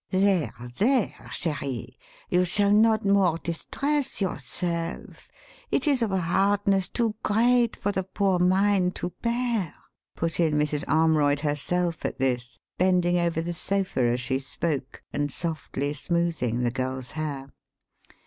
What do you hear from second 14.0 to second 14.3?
as